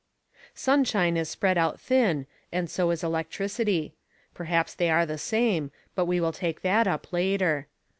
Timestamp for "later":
7.13-7.67